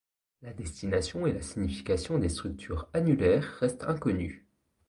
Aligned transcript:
La 0.41 0.51
destination 0.51 1.27
et 1.27 1.31
la 1.31 1.43
signification 1.43 2.17
des 2.17 2.29
structures 2.29 2.89
annulaires 2.91 3.57
restent 3.59 3.83
inconnues. 3.83 4.47